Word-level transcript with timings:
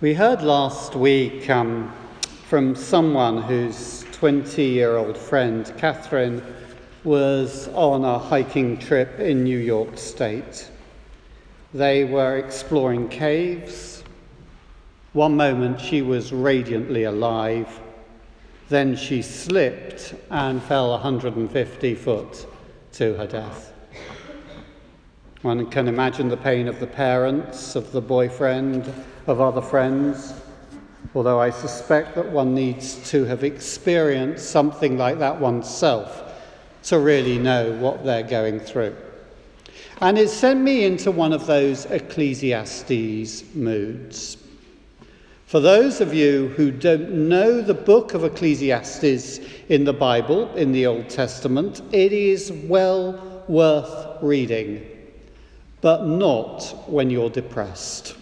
We 0.00 0.14
heard 0.14 0.40
last 0.40 0.94
week 0.96 1.50
um, 1.50 1.92
from 2.48 2.74
someone 2.74 3.42
whose 3.42 4.06
20 4.12 4.64
year 4.64 4.96
old 4.96 5.14
friend, 5.14 5.70
Catherine, 5.76 6.42
was 7.04 7.68
on 7.74 8.06
a 8.06 8.18
hiking 8.18 8.78
trip 8.78 9.20
in 9.20 9.44
New 9.44 9.58
York 9.58 9.98
State. 9.98 10.70
They 11.74 12.04
were 12.04 12.38
exploring 12.38 13.10
caves. 13.10 14.02
One 15.12 15.36
moment 15.36 15.78
she 15.78 16.00
was 16.00 16.32
radiantly 16.32 17.04
alive, 17.04 17.78
then 18.70 18.96
she 18.96 19.20
slipped 19.20 20.14
and 20.30 20.62
fell 20.62 20.92
150 20.92 21.94
foot 21.94 22.46
to 22.92 23.12
her 23.16 23.26
death. 23.26 23.74
One 25.42 25.70
can 25.70 25.88
imagine 25.88 26.28
the 26.28 26.36
pain 26.36 26.68
of 26.68 26.80
the 26.80 26.86
parents, 26.86 27.74
of 27.74 27.92
the 27.92 28.02
boyfriend, 28.02 28.92
of 29.26 29.40
other 29.40 29.62
friends, 29.62 30.34
although 31.14 31.40
I 31.40 31.48
suspect 31.48 32.14
that 32.16 32.30
one 32.30 32.54
needs 32.54 33.08
to 33.08 33.24
have 33.24 33.42
experienced 33.42 34.50
something 34.50 34.98
like 34.98 35.18
that 35.18 35.40
oneself 35.40 36.34
to 36.82 36.98
really 36.98 37.38
know 37.38 37.72
what 37.78 38.04
they're 38.04 38.22
going 38.22 38.60
through. 38.60 38.94
And 40.02 40.18
it 40.18 40.28
sent 40.28 40.60
me 40.60 40.84
into 40.84 41.10
one 41.10 41.32
of 41.32 41.46
those 41.46 41.86
Ecclesiastes 41.86 43.54
moods. 43.54 44.36
For 45.46 45.58
those 45.58 46.02
of 46.02 46.12
you 46.12 46.48
who 46.48 46.70
don't 46.70 47.28
know 47.30 47.62
the 47.62 47.72
book 47.72 48.12
of 48.12 48.24
Ecclesiastes 48.24 49.40
in 49.70 49.84
the 49.84 49.94
Bible, 49.94 50.54
in 50.54 50.72
the 50.72 50.84
Old 50.84 51.08
Testament, 51.08 51.80
it 51.92 52.12
is 52.12 52.52
well 52.52 53.42
worth 53.48 54.22
reading 54.22 54.86
but 55.80 56.06
not 56.06 56.62
when 56.86 57.10
you're 57.10 57.30
depressed. 57.30 58.16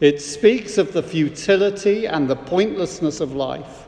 It 0.00 0.20
speaks 0.20 0.78
of 0.78 0.92
the 0.92 1.02
futility 1.02 2.06
and 2.06 2.28
the 2.28 2.36
pointlessness 2.36 3.20
of 3.20 3.32
life. 3.32 3.86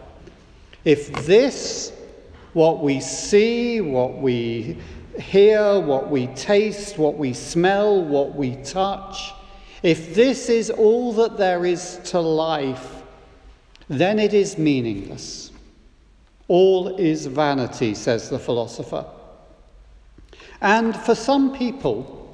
If 0.85 1.13
this, 1.27 1.93
what 2.55 2.83
we 2.83 3.01
see, 3.01 3.81
what 3.81 4.19
we 4.19 4.79
hear, 5.19 5.81
what 5.81 6.11
we 6.11 6.29
taste, 6.29 6.97
what 6.97 7.19
we 7.19 7.35
smell, 7.35 8.03
what 8.03 8.35
we 8.35 8.57
touch, 8.57 9.33
if 9.83 10.15
this 10.15 10.49
is 10.49 10.71
all 10.71 11.13
that 11.15 11.37
there 11.37 11.65
is 11.65 12.01
to 12.05 12.21
life, 12.21 13.03
then 13.89 14.19
it 14.19 14.35
is 14.35 14.59
meaningless. 14.59 15.51
All 16.49 16.97
is 16.97 17.27
vanity, 17.27 17.95
says 17.95 18.31
the 18.31 18.39
philosopher. 18.39 19.05
And 20.61 20.97
for 20.97 21.15
some 21.15 21.57
people, 21.57 22.28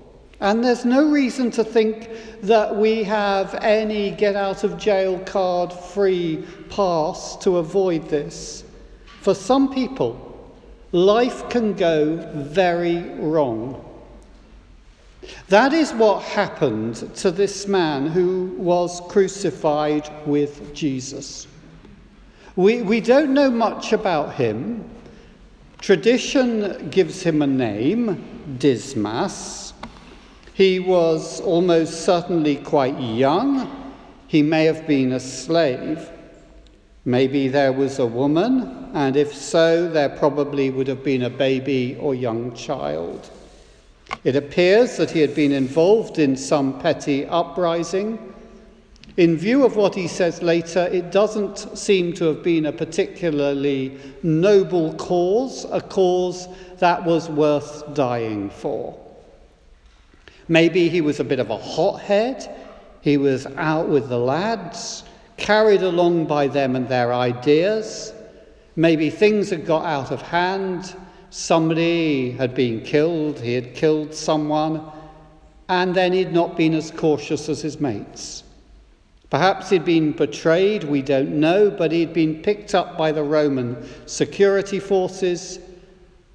and 0.45 0.63
there's 0.63 0.85
no 0.85 1.09
reason 1.09 1.51
to 1.51 1.65
think 1.65 2.11
that 2.43 2.77
we 2.77 3.03
have 3.03 3.55
any 3.63 4.11
get 4.11 4.37
out 4.37 4.63
of 4.63 4.77
jail 4.77 5.19
card 5.21 5.73
free 5.73 6.45
pass 6.69 7.35
to 7.39 7.57
avoid 7.57 8.11
this. 8.11 8.63
For 9.23 9.35
some 9.35 9.73
people, 9.73 10.55
life 10.93 11.49
can 11.49 11.73
go 11.73 12.17
very 12.35 12.99
wrong. 13.15 13.83
That 15.49 15.73
is 15.73 15.95
what 15.95 16.23
happened 16.23 16.97
to 17.17 17.31
this 17.31 17.67
man 17.67 18.07
who 18.07 18.55
was 18.59 19.01
crucified 19.09 20.11
with 20.27 20.75
Jesus. 20.75 21.47
We, 22.55 22.83
we 22.83 23.01
don't 23.01 23.33
know 23.33 23.51
much 23.51 23.95
about 23.95 24.35
him. 24.35 24.91
Tradition 25.81 26.91
gives 26.91 27.23
him 27.23 27.41
a 27.41 27.47
name, 27.47 28.57
Dismas. 28.59 29.64
He 30.55 30.79
was 30.79 31.41
almost 31.41 32.05
certainly 32.05 32.55
quite 32.55 32.99
young. 33.01 33.69
He 34.29 34.41
may 34.41 34.67
have 34.67 34.87
been 34.87 35.11
a 35.11 35.19
slave. 35.19 36.09
Maybe 37.05 37.49
there 37.49 37.73
was 37.73 37.99
a 37.99 38.07
woman, 38.07 38.89
and 38.95 39.17
if 39.17 39.35
so, 39.35 39.89
there 39.89 40.09
probably 40.09 40.71
would 40.71 40.87
have 40.87 41.03
been 41.03 41.23
a 41.23 41.29
baby 41.29 41.99
or 42.01 42.15
young 42.15 42.55
child. 42.55 43.29
It 44.23 44.37
appears 44.37 44.97
that 44.97 45.11
he 45.11 45.21
had 45.21 45.35
been 45.35 45.51
involved 45.51 46.21
in 46.21 46.37
some 46.37 46.79
petty 46.79 47.27
uprising. 47.27 48.33
In 49.17 49.37
view 49.37 49.67
of 49.67 49.75
what 49.75 49.97
he 49.97 50.07
says 50.07 50.41
later, 50.41 50.87
it 50.87 51.11
doesn't 51.11 51.77
seem 51.77 52.13
to 52.15 52.27
have 52.27 52.45
been 52.45 52.67
a 52.67 52.73
particularly 52.73 53.99
noble 54.23 54.95
cause, 54.95 55.67
a 55.73 55.81
cause 55.81 56.47
that 56.79 57.05
was 57.05 57.29
worth 57.29 57.93
dying 57.93 58.51
for. 58.51 59.04
Maybe 60.49 60.89
he 60.89 61.01
was 61.01 61.21
a 61.21 61.25
bit 61.25 61.39
of 61.39 61.51
a 61.51 61.57
hothead. 61.57 62.55
He 63.01 63.17
was 63.17 63.47
out 63.57 63.89
with 63.89 64.09
the 64.09 64.19
lads, 64.19 65.05
carried 65.37 65.83
along 65.83 66.27
by 66.27 66.49
them 66.49 66.77
and 66.77 66.89
their 66.89 67.13
ideas. 67.13 68.13
Maybe 68.77 69.11
things 69.11 69.51
had 69.51 69.67
got 69.67 69.85
out 69.85 70.11
of 70.11 70.23
hand. 70.23 70.95
Somebody 71.31 72.31
had 72.33 72.55
been 72.55 72.81
killed, 72.83 73.41
he 73.41 73.55
had 73.55 73.75
killed 73.75 74.15
someone, 74.15 74.83
and 75.69 75.95
then 75.95 76.13
he'd 76.13 76.33
not 76.33 76.57
been 76.57 76.75
as 76.75 76.91
cautious 76.91 77.49
as 77.49 77.61
his 77.61 77.81
mates. 77.81 78.45
Perhaps 79.31 79.71
he'd 79.71 79.85
been 79.85 80.13
betrayed, 80.13 80.85
we 80.85 81.03
don't 81.03 81.41
know, 81.41 81.69
but 81.69 81.91
he'd 81.91 82.13
been 82.13 82.41
picked 82.41 82.73
up 82.73 82.97
by 82.97 83.11
the 83.11 83.25
Roman 83.25 83.77
security 84.07 84.79
forces 84.79 85.59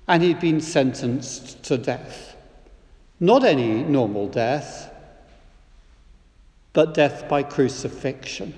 and 0.09 0.21
he'd 0.21 0.41
been 0.41 0.59
sentenced 0.59 1.63
to 1.63 1.77
death. 1.77 2.28
Not 3.19 3.43
any 3.43 3.83
normal 3.83 4.27
death, 4.27 4.93
but 6.71 6.93
death 6.93 7.27
by 7.27 7.43
crucifixion. 7.43 8.53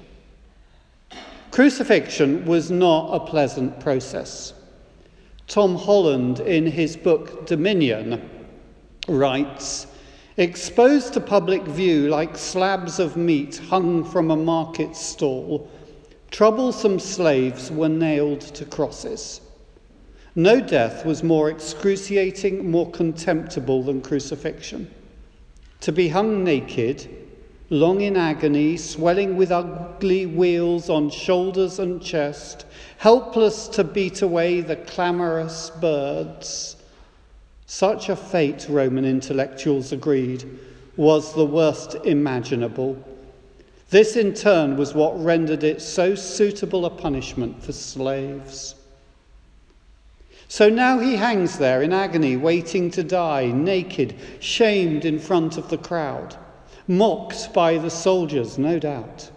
Crucifixion 1.50 2.46
was 2.46 2.70
not 2.70 3.14
a 3.14 3.26
pleasant 3.26 3.80
process. 3.80 4.54
Tom 5.48 5.76
Holland, 5.76 6.40
in 6.40 6.68
his 6.68 6.96
book 6.96 7.48
Dominion, 7.48 8.30
writes 9.08 9.88
Exposed 10.38 11.14
to 11.14 11.20
public 11.20 11.64
view 11.64 12.08
like 12.08 12.38
slabs 12.38 13.00
of 13.00 13.18
meat 13.18 13.58
hung 13.70 14.04
from 14.04 14.32
a 14.32 14.36
market 14.36 14.96
stall, 14.96 15.70
troublesome 16.30 17.00
slaves 17.00 17.70
were 17.72 17.90
nailed 17.90 18.42
to 18.42 18.64
crosses. 18.64 19.42
No 20.36 20.62
death 20.62 21.06
was 21.06 21.24
more 21.24 21.50
excruciating, 21.50 22.70
more 22.70 22.90
contemptible 22.90 23.84
than 23.84 24.02
crucifixion. 24.02 24.90
To 25.82 25.92
be 25.92 26.08
hung 26.08 26.44
naked, 26.44 27.10
long 27.70 28.00
in 28.00 28.16
agony, 28.16 28.78
swelling 28.78 29.36
with 29.36 29.52
ugly 29.52 30.26
weals 30.26 30.90
on 30.90 31.10
shoulders 31.10 31.80
and 31.80 32.02
chest, 32.02 32.66
helpless 32.98 33.68
to 33.70 33.84
beat 33.84 34.22
away 34.22 34.62
the 34.62 34.78
clamorous 34.78 35.70
birds. 35.82 36.78
Such 37.66 38.08
a 38.08 38.16
fate, 38.16 38.68
Roman 38.70 39.06
intellectuals 39.06 39.92
agreed, 39.92 40.46
was 40.96 41.34
the 41.34 41.46
worst 41.46 41.96
imaginable. 42.06 42.98
This, 43.90 44.16
in 44.16 44.34
turn, 44.34 44.78
was 44.78 44.94
what 44.94 45.22
rendered 45.22 45.66
it 45.66 45.82
so 45.82 46.16
suitable 46.16 46.86
a 46.86 46.90
punishment 46.90 47.62
for 47.62 47.74
slaves. 47.74 48.76
So 50.52 50.68
now 50.68 51.00
he 51.00 51.16
hangs 51.16 51.58
there 51.60 51.82
in 51.82 51.94
agony, 51.94 52.36
waiting 52.36 52.92
to 52.92 53.06
die, 53.06 53.46
naked, 53.46 54.16
shamed 54.42 55.06
in 55.06 55.18
front 55.18 55.58
of 55.58 55.70
the 55.70 55.78
crowd, 55.78 56.36
mocked 56.90 57.54
by 57.54 57.78
the 57.78 57.90
soldiers, 57.90 58.58
no 58.58 58.78
doubt. 58.78 59.32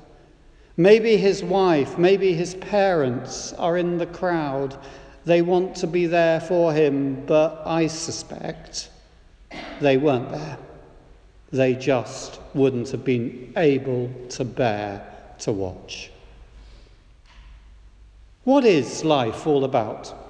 Maybe 0.76 1.16
his 1.16 1.41
wife, 1.41 1.97
maybe 1.98 2.34
his 2.34 2.56
parents 2.56 3.52
are 3.52 3.76
in 3.76 3.98
the 3.98 4.08
crowd. 4.08 4.76
They 5.25 5.41
want 5.41 5.76
to 5.76 5.86
be 5.86 6.06
there 6.06 6.41
for 6.41 6.72
him, 6.72 7.25
but 7.26 7.62
I 7.64 7.87
suspect 7.87 8.88
they 9.81 9.96
weren't 9.96 10.32
there. 10.32 10.58
They 11.52 11.76
just 11.76 12.40
wouldn't 12.55 12.90
have 12.90 13.05
been 13.05 13.52
able 13.56 14.10
to 14.31 14.44
bear 14.44 15.06
to 15.38 15.52
watch. 15.52 16.10
What 18.43 18.64
is 18.64 19.05
life 19.05 19.46
all 19.46 19.62
about? 19.62 20.24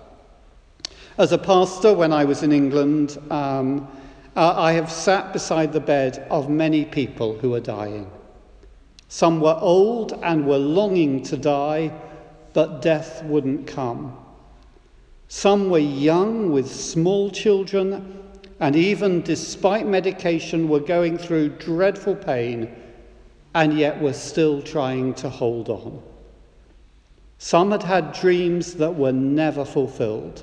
As 1.17 1.31
a 1.31 1.39
pastor, 1.39 1.95
when 1.95 2.13
I 2.13 2.25
was 2.25 2.43
in 2.43 2.51
England, 2.51 3.19
um, 3.31 3.87
I 4.35 4.73
have 4.73 4.91
sat 4.91 5.33
beside 5.33 5.73
the 5.73 5.79
bed 5.79 6.27
of 6.29 6.51
many 6.51 6.85
people 6.85 7.39
who 7.39 7.55
are 7.55 7.61
dying. 7.61 8.11
Some 9.07 9.41
were 9.41 9.57
old 9.61 10.19
and 10.25 10.45
were 10.45 10.59
longing 10.59 11.23
to 11.25 11.37
die, 11.37 11.93
but 12.53 12.83
death 12.83 13.23
wouldn't 13.27 13.69
come. 13.69 14.17
Some 15.29 15.71
were 15.71 15.79
young 15.79 16.51
with 16.51 16.69
small 16.69 17.31
children, 17.31 18.21
and 18.59 18.75
even 18.75 19.23
despite 19.23 19.87
medication, 19.87 20.69
were 20.69 20.81
going 20.81 21.17
through 21.17 21.51
dreadful 21.51 22.17
pain 22.17 22.75
and 23.55 23.79
yet 23.79 24.03
were 24.03 24.13
still 24.13 24.61
trying 24.61 25.15
to 25.15 25.29
hold 25.29 25.69
on. 25.69 26.03
Some 27.39 27.71
had 27.71 27.85
had 27.85 28.15
dreams 28.15 28.75
that 28.75 28.97
were 28.97 29.13
never 29.13 29.65
fulfilled. 29.65 30.43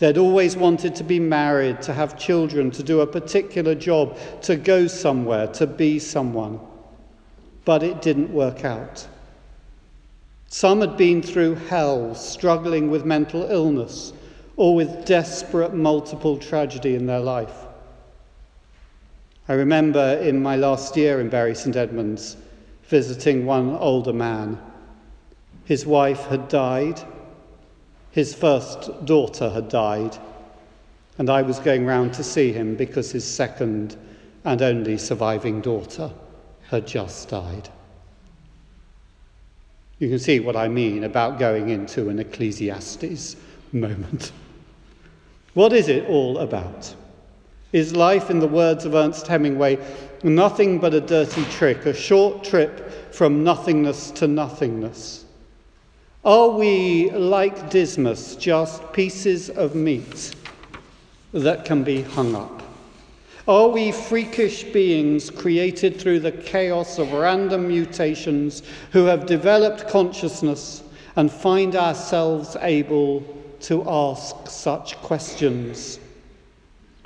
They'd 0.00 0.18
always 0.18 0.56
wanted 0.56 0.94
to 0.96 1.04
be 1.04 1.20
married, 1.20 1.82
to 1.82 1.92
have 1.92 2.18
children, 2.18 2.70
to 2.72 2.82
do 2.82 3.02
a 3.02 3.06
particular 3.06 3.74
job, 3.74 4.16
to 4.42 4.56
go 4.56 4.86
somewhere, 4.86 5.46
to 5.48 5.66
be 5.66 5.98
someone. 5.98 6.58
but 7.66 7.82
it 7.82 8.02
didn't 8.02 8.32
work 8.32 8.64
out. 8.64 9.06
Some 10.48 10.80
had 10.80 10.96
been 10.96 11.22
through 11.22 11.54
hell, 11.54 12.14
struggling 12.14 12.90
with 12.90 13.04
mental 13.04 13.44
illness 13.44 14.12
or 14.56 14.74
with 14.74 15.04
desperate 15.04 15.74
multiple 15.74 16.36
tragedy 16.36 16.94
in 16.94 17.06
their 17.06 17.20
life. 17.20 17.66
I 19.48 19.52
remember 19.52 20.18
in 20.22 20.42
my 20.42 20.56
last 20.56 20.96
year 20.96 21.20
in 21.20 21.28
Bury 21.28 21.54
St 21.54 21.76
Edmunds 21.76 22.36
visiting 22.84 23.46
one 23.46 23.70
older 23.76 24.12
man. 24.12 24.58
His 25.64 25.86
wife 25.86 26.26
had 26.26 26.48
died, 26.48 27.00
his 28.10 28.34
first 28.34 29.04
daughter 29.04 29.50
had 29.50 29.68
died, 29.68 30.16
and 31.18 31.30
I 31.30 31.42
was 31.42 31.58
going 31.58 31.86
round 31.86 32.14
to 32.14 32.24
see 32.24 32.52
him 32.52 32.74
because 32.74 33.12
his 33.12 33.24
second 33.24 33.96
and 34.44 34.62
only 34.62 34.98
surviving 34.98 35.60
daughter 35.60 36.10
had 36.68 36.86
just 36.86 37.28
died. 37.28 37.68
You 39.98 40.08
can 40.08 40.18
see 40.18 40.40
what 40.40 40.56
I 40.56 40.68
mean 40.68 41.04
about 41.04 41.38
going 41.38 41.68
into 41.68 42.08
an 42.08 42.18
Ecclesiastes 42.18 43.36
moment. 43.72 44.32
What 45.54 45.72
is 45.72 45.88
it 45.88 46.08
all 46.08 46.38
about? 46.38 46.94
Is 47.72 47.94
life, 47.94 48.30
in 48.30 48.40
the 48.40 48.48
words 48.48 48.84
of 48.84 48.94
Ernest 48.94 49.26
Hemingway, 49.26 49.78
nothing 50.24 50.78
but 50.78 50.94
a 50.94 51.00
dirty 51.00 51.44
trick, 51.44 51.86
a 51.86 51.92
short 51.92 52.42
trip 52.42 53.12
from 53.12 53.44
nothingness 53.44 54.10
to 54.12 54.26
nothingness? 54.26 55.24
Are 56.22 56.50
we, 56.50 57.10
like 57.12 57.70
Dismas, 57.70 58.36
just 58.36 58.92
pieces 58.92 59.48
of 59.48 59.74
meat 59.74 60.34
that 61.32 61.64
can 61.64 61.82
be 61.82 62.02
hung 62.02 62.34
up? 62.34 62.62
Are 63.48 63.68
we 63.68 63.90
freakish 63.90 64.64
beings 64.64 65.30
created 65.30 65.98
through 65.98 66.20
the 66.20 66.32
chaos 66.32 66.98
of 66.98 67.14
random 67.14 67.68
mutations 67.68 68.62
who 68.92 69.06
have 69.06 69.24
developed 69.24 69.88
consciousness 69.88 70.82
and 71.16 71.32
find 71.32 71.74
ourselves 71.74 72.54
able 72.60 73.24
to 73.60 73.82
ask 73.88 74.46
such 74.46 74.96
questions? 74.98 75.99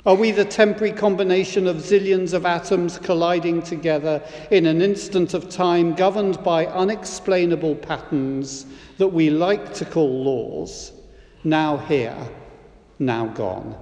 Are 0.05 0.13
we 0.13 0.29
the 0.29 0.45
temporary 0.45 0.93
combination 0.93 1.65
of 1.65 1.77
zillions 1.77 2.33
of 2.33 2.45
atoms 2.45 2.99
colliding 2.99 3.63
together 3.63 4.21
in 4.51 4.67
an 4.67 4.83
instant 4.83 5.33
of 5.33 5.49
time 5.49 5.95
governed 5.95 6.43
by 6.43 6.67
unexplainable 6.67 7.73
patterns 7.73 8.67
that 8.99 9.07
we 9.07 9.31
like 9.31 9.73
to 9.73 9.85
call 9.85 10.23
laws, 10.23 10.91
now 11.43 11.77
here, 11.77 12.15
now 12.99 13.25
gone? 13.25 13.75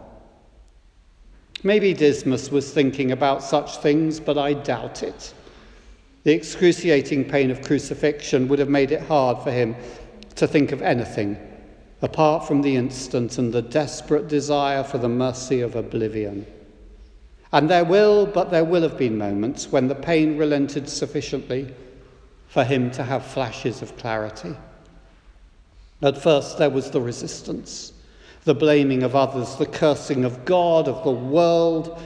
Maybe 1.62 1.94
Dismas 1.94 2.50
was 2.50 2.74
thinking 2.74 3.12
about 3.12 3.44
such 3.44 3.78
things, 3.80 4.22
but 4.22 4.38
I 4.38 4.54
doubt 4.54 5.04
it. 5.04 5.34
The 6.24 6.32
excruciating 6.32 7.26
pain 7.26 7.52
of 7.52 7.62
crucifixion 7.62 8.48
would 8.48 8.60
have 8.60 8.70
made 8.70 8.94
it 8.94 9.02
hard 9.02 9.44
for 9.44 9.52
him 9.52 9.76
to 10.36 10.48
think 10.48 10.72
of 10.72 10.82
anything 10.82 11.38
apart 12.04 12.46
from 12.46 12.62
the 12.62 12.76
instant 12.76 13.38
and 13.38 13.54
the 13.54 13.62
desperate 13.62 14.28
desire 14.28 14.84
for 14.84 14.98
the 14.98 15.10
mercy 15.10 15.62
of 15.62 15.76
oblivion. 15.76 16.46
And 17.54 17.70
there 17.70 17.86
will, 17.86 18.26
but 18.26 18.52
there 18.52 18.66
will 18.66 18.82
have 18.82 18.98
been 18.98 19.18
moments 19.18 19.72
when 19.72 19.88
the 19.88 19.96
pain 19.96 20.38
relented 20.38 20.90
sufficiently 20.90 21.74
for 22.50 22.66
him 22.66 22.92
to 22.92 23.04
have 23.04 23.26
flashes 23.26 23.82
of 23.82 23.98
clarity. 23.98 24.54
At 26.02 26.22
first, 26.22 26.58
there 26.58 26.70
was 26.70 26.92
the 26.92 27.02
resistance 27.02 27.94
the 28.44 28.54
blaming 28.54 29.04
of 29.04 29.16
others, 29.16 29.56
the 29.56 29.66
cursing 29.66 30.26
of 30.26 30.44
God, 30.44 30.90
of 30.90 31.06
the 31.06 31.12
world, 31.12 32.02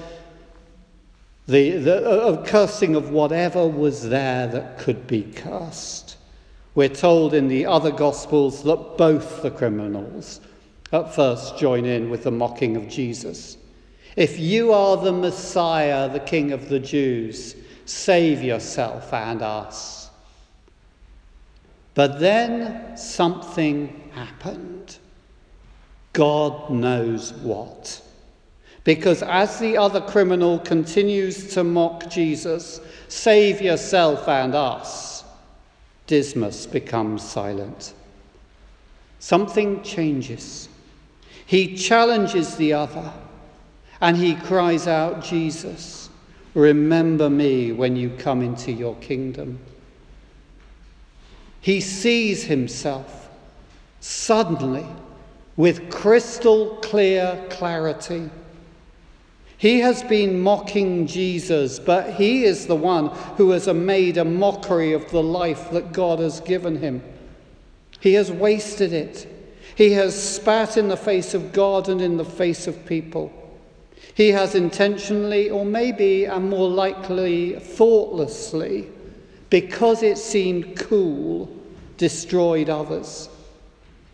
the, 1.47 1.71
the 1.71 2.07
uh, 2.07 2.45
cursing 2.45 2.93
of 2.93 3.09
whatever 3.09 3.65
was 3.65 4.07
there 4.09 4.45
that 4.45 4.77
could 4.77 5.07
be 5.07 5.23
cursed. 5.23 6.16
We're 6.77 6.89
told 6.89 7.33
in 7.33 7.47
the 7.47 7.65
other 7.65 7.89
Gospels 7.89 8.61
that 8.61 8.97
both 8.99 9.41
the 9.41 9.49
criminals 9.49 10.41
at 10.93 11.15
first 11.15 11.57
join 11.57 11.87
in 11.87 12.11
with 12.11 12.21
the 12.21 12.29
mocking 12.29 12.77
of 12.77 12.87
Jesus. 12.87 13.57
If 14.15 14.39
you 14.39 14.71
are 14.73 14.95
the 14.95 15.11
Messiah, 15.11 16.07
the 16.07 16.19
King 16.19 16.51
of 16.51 16.69
the 16.69 16.77
Jews, 16.77 17.55
save 17.85 18.43
yourself 18.43 19.11
and 19.11 19.41
us. 19.41 20.11
But 21.95 22.19
then 22.19 22.95
something 22.95 24.11
happened. 24.13 24.99
God 26.13 26.69
knows 26.69 27.33
what. 27.33 28.03
Because 28.83 29.23
as 29.23 29.57
the 29.57 29.77
other 29.77 30.01
criminal 30.01 30.59
continues 30.59 31.55
to 31.55 31.63
mock 31.63 32.07
Jesus, 32.07 32.79
save 33.07 33.63
yourself 33.63 34.27
and 34.27 34.53
us, 34.53 35.16
Dismas 36.07 36.65
becomes 36.65 37.21
silent. 37.21 37.93
Something 39.19 39.83
changes. 39.83 40.69
He 41.45 41.75
challenges 41.75 42.55
the 42.55 42.73
other 42.73 43.13
and 44.01 44.17
he 44.17 44.35
cries 44.35 44.87
out, 44.87 45.23
Jesus, 45.23 46.09
remember 46.53 47.29
me 47.29 47.71
when 47.71 47.95
you 47.95 48.09
come 48.17 48.41
into 48.41 48.71
your 48.71 48.95
kingdom. 48.95 49.59
He 51.61 51.81
sees 51.81 52.43
himself 52.43 53.29
suddenly 53.99 54.85
with 55.55 55.89
crystal 55.89 56.77
clear 56.77 57.43
clarity. 57.49 58.29
He 59.57 59.79
has 59.79 60.03
been 60.03 60.39
mocking 60.39 61.07
Jesus, 61.07 61.79
but 61.79 62.13
he 62.13 62.43
is 62.43 62.67
the 62.67 62.75
one 62.75 63.07
who 63.37 63.51
has 63.51 63.67
made 63.67 64.17
a 64.17 64.25
mockery 64.25 64.93
of 64.93 65.09
the 65.09 65.23
life 65.23 65.71
that 65.71 65.91
God 65.91 66.19
has 66.19 66.39
given 66.41 66.77
him. 66.77 67.01
He 67.99 68.13
has 68.13 68.31
wasted 68.31 68.93
it. 68.93 69.27
He 69.75 69.93
has 69.93 70.35
spat 70.35 70.77
in 70.77 70.89
the 70.89 70.97
face 70.97 71.33
of 71.33 71.53
God 71.53 71.89
and 71.89 72.01
in 72.01 72.17
the 72.17 72.25
face 72.25 72.67
of 72.67 72.85
people. 72.85 73.31
He 74.13 74.29
has 74.29 74.55
intentionally, 74.55 75.49
or 75.49 75.65
maybe 75.65 76.25
and 76.25 76.49
more 76.49 76.69
likely 76.69 77.59
thoughtlessly, 77.59 78.87
because 79.49 80.03
it 80.03 80.17
seemed 80.17 80.77
cool, 80.77 81.49
destroyed 81.97 82.69
others. 82.69 83.29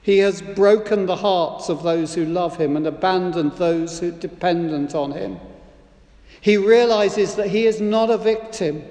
He 0.03 0.17
has 0.17 0.41
broken 0.41 1.05
the 1.05 1.15
hearts 1.15 1.69
of 1.69 1.81
those 1.81 2.13
who 2.13 2.25
love 2.25 2.57
him 2.57 2.75
and 2.75 2.85
abandoned 2.85 3.53
those 3.53 3.99
who 3.99 4.09
are 4.09 4.11
dependent 4.11 4.94
on 4.94 5.13
him. 5.13 5.39
He 6.42 6.57
realizes 6.57 7.35
that 7.35 7.47
he 7.47 7.66
is 7.66 7.80
not 7.80 8.09
a 8.09 8.18
victim. 8.18 8.83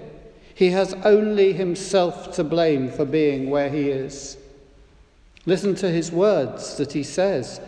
He 0.55 0.71
has 0.71 0.95
only 1.05 1.53
himself 1.53 2.35
to 2.37 2.45
blame 2.45 2.91
for 2.91 3.05
being 3.05 3.51
where 3.51 3.69
he 3.69 3.91
is. 3.91 4.39
Listen 5.45 5.75
to 5.77 5.91
his 5.91 6.11
words 6.11 6.79
that 6.79 6.93
he 6.93 7.03
says 7.03 7.61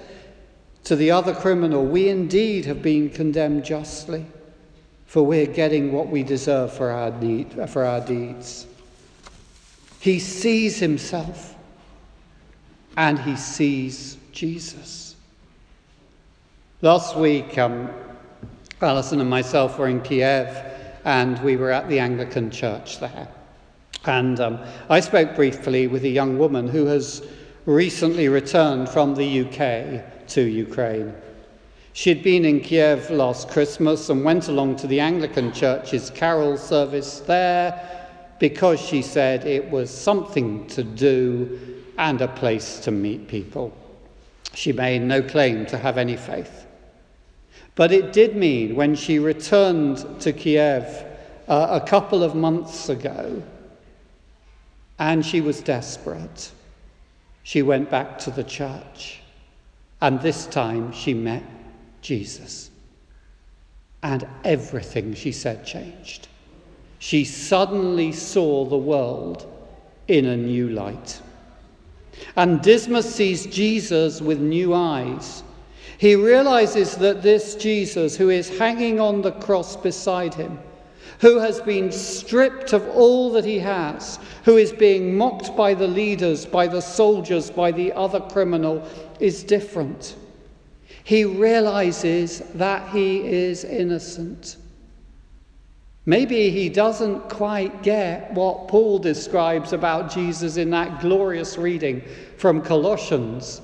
to 0.85 0.97
the 0.97 1.11
other 1.11 1.35
criminal 1.35 1.85
We 1.85 2.09
indeed 2.09 2.65
have 2.65 2.81
been 2.81 3.11
condemned 3.11 3.67
justly, 3.67 4.25
for 5.05 5.23
we're 5.23 5.47
getting 5.47 5.93
what 5.93 6.09
we 6.09 6.23
deserve 6.23 6.73
for 6.73 6.91
our, 6.91 7.11
need, 7.11 7.53
for 7.69 7.85
our 7.85 8.01
deeds. 8.01 8.67
He 10.01 10.19
sees 10.19 10.79
himself 10.79 11.54
and 12.97 13.19
he 13.19 13.37
sees 13.37 14.17
Jesus. 14.33 15.17
Last 16.83 17.17
week, 17.17 17.57
um, 17.59 17.91
Alison 18.81 19.21
and 19.21 19.31
myself 19.31 19.79
were 19.79 19.89
in 19.89 20.03
Kiev 20.03 20.49
and 21.05 21.39
we 21.43 21.57
were 21.57 21.71
at 21.71 21.89
the 21.89 21.99
Anglican 21.99 22.51
church 22.51 23.01
there. 23.01 23.29
And 24.07 24.39
um, 24.41 24.59
I 24.89 25.01
spoke 25.01 25.35
briefly 25.35 25.87
with 25.87 26.05
a 26.05 26.09
young 26.09 26.39
woman 26.39 26.69
who 26.69 26.87
has 26.87 27.27
recently 27.67 28.29
returned 28.29 28.89
from 28.89 29.15
the 29.15 29.41
UK 29.41 30.27
to 30.29 30.43
Ukraine. 30.43 31.15
She'd 31.95 32.23
been 32.23 32.45
in 32.45 32.61
Kiev 32.61 33.09
last 33.11 33.49
Christmas 33.49 34.11
and 34.11 34.25
went 34.25 34.49
along 34.49 34.77
to 34.77 34.87
the 34.87 35.01
Anglican 35.01 35.53
church's 35.53 36.11
carol 36.11 36.57
service 36.57 37.21
there 37.21 37.81
because 38.41 38.81
she 38.81 39.01
said 39.01 39.47
it 39.47 39.71
was 39.71 39.91
something 39.91 40.67
to 40.67 40.83
do 40.83 41.75
and 41.99 42.21
a 42.21 42.29
place 42.29 42.81
to 42.81 42.91
meet 42.91 43.29
people. 43.29 43.73
She 44.55 44.73
made 44.73 45.03
no 45.03 45.23
claim 45.23 45.67
to 45.67 45.79
have 45.79 45.99
any 45.99 46.17
faith. 46.17 46.67
But 47.75 47.93
it 47.93 48.13
did 48.13 48.37
mean 48.37 48.77
when 48.77 48.95
she 48.95 49.19
returned 49.19 50.21
to 50.21 50.33
Kiev 50.33 51.05
uh, 51.49 51.81
a 51.83 51.87
couple 51.87 52.23
of 52.23 52.35
months 52.35 52.89
ago, 52.89 53.43
and 54.99 55.27
she 55.27 55.41
was 55.41 55.61
desperate, 55.61 56.53
she 57.43 57.63
went 57.63 57.91
back 57.91 58.19
to 58.21 58.31
the 58.31 58.45
church. 58.45 59.21
And 60.01 60.21
this 60.21 60.47
time 60.47 60.93
she 60.93 61.15
met 61.15 61.43
Jesus. 62.01 62.71
And 64.03 64.27
everything 64.45 65.15
she 65.15 65.33
said 65.33 65.67
changed. 65.67 66.29
She 66.99 67.25
suddenly 67.25 68.13
saw 68.13 68.65
the 68.65 68.79
world 68.79 69.51
in 70.09 70.27
a 70.27 70.37
new 70.37 70.69
light. 70.69 71.21
And 72.37 72.63
Dismas 72.63 73.13
sees 73.13 73.47
Jesus 73.47 74.21
with 74.21 74.41
new 74.41 74.75
eyes. 74.75 75.43
He 75.99 76.17
realizes 76.17 76.97
that 76.97 77.23
this 77.23 77.55
Jesus, 77.55 78.17
who 78.17 78.31
is 78.31 78.59
hanging 78.59 79.01
on 79.01 79.23
the 79.23 79.33
cross 79.33 79.77
beside 79.77 80.35
him, 80.35 80.59
who 81.21 81.39
has 81.39 81.61
been 81.61 81.93
stripped 81.93 82.73
of 82.73 82.87
all 82.89 83.31
that 83.33 83.45
he 83.45 83.59
has, 83.61 84.19
who 84.45 84.57
is 84.57 84.73
being 84.73 85.17
mocked 85.17 85.57
by 85.57 85.75
the 85.75 85.87
leaders, 85.87 86.45
by 86.45 86.67
the 86.67 86.83
soldiers, 86.83 87.51
by 87.51 87.71
the 87.71 87.93
other 87.93 88.21
criminal, 88.21 88.87
is 89.21 89.45
different. 89.45 90.17
He 91.05 91.25
realizes 91.25 92.41
that 92.55 92.89
he 92.91 93.21
is 93.27 93.65
innocent. 93.65 94.57
Maybe 96.07 96.51
he 96.51 96.69
doesn't 96.69 97.31
quite 97.31 97.83
get 97.83 98.33
what 98.35 98.69
Paul 98.69 98.99
describes 98.99 99.73
about 99.73 100.11
Jesus 100.11 100.59
in 100.59 100.69
that 100.71 101.01
glorious 101.01 101.57
reading 101.57 102.03
from 102.37 102.61
Colossians, 102.61 103.63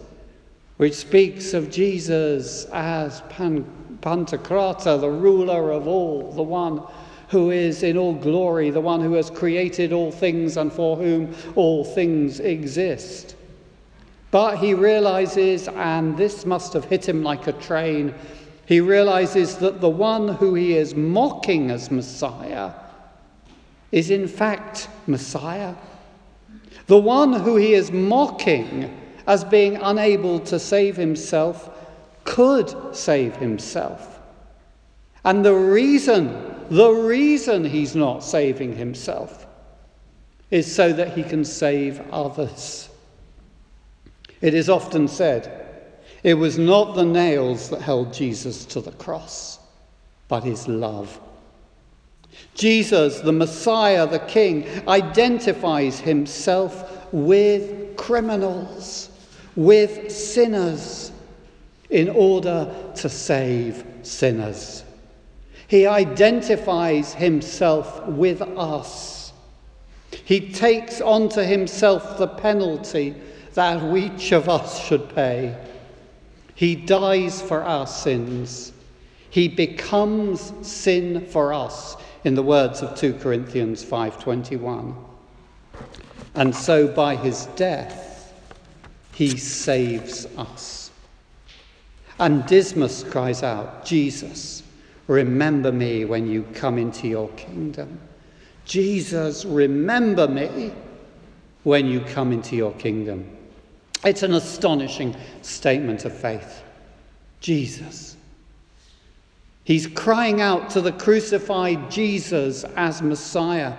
which 0.79 0.95
speaks 0.95 1.53
of 1.53 1.71
Jesus 1.71 2.65
as 2.73 3.21
Pan- 3.29 3.67
Pantocrator, 4.01 4.99
the 4.99 5.11
ruler 5.11 5.71
of 5.71 5.87
all, 5.87 6.33
the 6.33 6.43
one 6.43 6.83
who 7.29 7.51
is 7.51 7.83
in 7.83 7.99
all 7.99 8.15
glory, 8.15 8.71
the 8.71 8.81
one 8.81 9.03
who 9.03 9.13
has 9.13 9.29
created 9.29 9.93
all 9.93 10.11
things 10.11 10.57
and 10.57 10.73
for 10.73 10.97
whom 10.97 11.35
all 11.57 11.85
things 11.85 12.41
exist. 12.41 13.37
But 14.31 14.57
he 14.57 14.73
realizes, 14.73 15.69
and 15.69 16.17
this 16.17 16.47
must 16.47 16.73
have 16.73 16.87
hit 16.87 17.07
him 17.07 17.23
like 17.23 17.47
a 17.47 17.53
train, 17.53 18.15
he 18.71 18.81
realizes 18.81 19.57
that 19.57 19.81
the 19.81 19.91
one 19.91 20.29
who 20.29 20.55
he 20.55 20.77
is 20.77 20.95
mocking 20.95 21.73
as 21.73 21.91
Messiah 21.91 22.71
is 23.91 24.11
in 24.11 24.29
fact 24.29 24.89
Messiah. 25.09 25.75
The 26.87 26.97
one 26.97 27.33
who 27.33 27.57
he 27.57 27.75
is 27.75 27.91
mocking 27.91 28.97
as 29.27 29.43
being 29.43 29.75
unable 29.75 30.39
to 30.39 30.61
save 30.61 30.97
himself 30.97 31.69
could 32.23 32.95
save 32.95 33.35
himself. 33.35 34.21
And 35.25 35.45
the 35.45 35.57
reason 35.57 36.29
the 36.71 36.93
reason 36.93 37.65
he's 37.65 37.97
not 37.97 38.23
saving 38.23 38.77
himself 38.77 39.49
is 40.53 40.73
so 40.73 40.93
that 40.93 41.17
he 41.17 41.25
can 41.25 41.45
save 41.45 42.01
others. 42.13 42.89
It 44.41 44.55
is 44.55 44.69
often 44.69 45.09
said, 45.09 45.60
it 46.23 46.35
was 46.35 46.59
not 46.59 46.95
the 46.95 47.05
nails 47.05 47.71
that 47.71 47.81
held 47.81 48.13
Jesus 48.13 48.65
to 48.67 48.81
the 48.81 48.93
cross, 48.93 49.59
but 50.29 50.45
his 50.45 50.69
love. 50.69 51.19
Jesus, 52.55 53.21
the 53.21 53.33
Messiah, 53.33 54.07
the 54.07 54.19
King, 54.19 54.67
identifies 54.87 55.99
himself 55.99 57.13
with 57.13 57.97
criminals, 57.97 59.11
with 59.57 60.11
sinners, 60.11 61.13
in 61.89 62.09
order 62.09 62.73
to 62.97 63.09
save 63.09 63.85
sinners. 64.03 64.85
He 65.67 65.87
identifies 65.87 67.15
himself 67.15 68.07
with 68.07 68.43
us. 68.43 69.33
He 70.25 70.53
takes 70.53 71.01
onto 71.01 71.41
himself 71.41 72.19
the 72.19 72.27
penalty 72.27 73.15
that 73.55 73.97
each 73.97 74.33
of 74.33 74.49
us 74.49 74.85
should 74.85 75.15
pay. 75.15 75.57
He 76.61 76.75
dies 76.75 77.41
for 77.41 77.63
our 77.63 77.87
sins. 77.87 78.75
He 79.31 79.49
becomes 79.49 80.53
sin 80.61 81.25
for 81.25 81.55
us, 81.55 81.97
in 82.23 82.35
the 82.35 82.43
words 82.43 82.83
of 82.83 82.99
2 82.99 83.15
Corinthians 83.15 83.83
5:21. 83.83 84.95
And 86.35 86.55
so 86.55 86.87
by 86.87 87.17
his 87.17 87.47
death, 87.57 88.35
he 89.15 89.39
saves 89.39 90.27
us. 90.37 90.91
And 92.19 92.45
Dismas 92.45 93.05
cries 93.05 93.43
out, 93.43 93.87
Jesus, 93.87 94.63
Remember 95.07 95.73
me 95.73 96.05
when 96.05 96.27
you 96.27 96.43
come 96.53 96.77
into 96.77 97.09
your 97.09 97.31
kingdom. 97.31 97.99
Jesus, 98.67 99.47
remember 99.47 100.29
me 100.29 100.73
when 101.63 101.87
you 101.87 102.01
come 102.01 102.33
into 102.33 102.55
your 102.55 102.73
kingdom. 102.73 103.25
It's 104.05 104.23
an 104.23 104.35
astonishing 104.35 105.15
statement 105.43 106.05
of 106.05 106.17
faith. 106.17 106.63
Jesus. 107.41 108.17
He's 109.65 109.87
crying 109.87 110.41
out 110.41 110.71
to 110.71 110.81
the 110.81 110.93
crucified 110.93 111.91
Jesus 111.91 112.65
as 112.77 113.03
Messiah. 113.03 113.77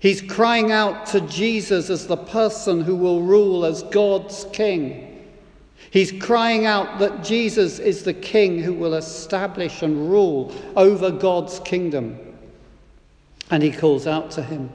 He's 0.00 0.22
crying 0.22 0.72
out 0.72 1.06
to 1.06 1.20
Jesus 1.22 1.90
as 1.90 2.06
the 2.06 2.16
person 2.16 2.80
who 2.80 2.96
will 2.96 3.22
rule 3.22 3.64
as 3.64 3.82
God's 3.84 4.46
king. 4.52 5.08
He's 5.90 6.12
crying 6.12 6.64
out 6.64 6.98
that 7.00 7.22
Jesus 7.22 7.78
is 7.78 8.02
the 8.02 8.14
king 8.14 8.58
who 8.58 8.72
will 8.72 8.94
establish 8.94 9.82
and 9.82 10.10
rule 10.10 10.54
over 10.74 11.10
God's 11.10 11.60
kingdom. 11.60 12.18
And 13.50 13.62
he 13.62 13.70
calls 13.70 14.06
out 14.06 14.30
to 14.32 14.42
him. 14.42 14.70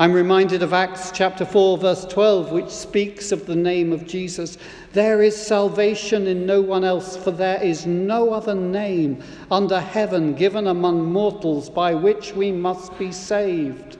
I'm 0.00 0.12
reminded 0.12 0.62
of 0.62 0.72
Acts 0.72 1.10
chapter 1.10 1.44
4, 1.44 1.78
verse 1.78 2.04
12, 2.04 2.52
which 2.52 2.68
speaks 2.68 3.32
of 3.32 3.46
the 3.46 3.56
name 3.56 3.92
of 3.92 4.06
Jesus. 4.06 4.56
There 4.92 5.22
is 5.22 5.34
salvation 5.34 6.28
in 6.28 6.46
no 6.46 6.60
one 6.60 6.84
else, 6.84 7.16
for 7.16 7.32
there 7.32 7.60
is 7.60 7.84
no 7.84 8.32
other 8.32 8.54
name 8.54 9.20
under 9.50 9.80
heaven 9.80 10.34
given 10.34 10.68
among 10.68 11.04
mortals 11.04 11.68
by 11.68 11.94
which 11.94 12.32
we 12.32 12.52
must 12.52 12.96
be 12.96 13.10
saved. 13.10 13.96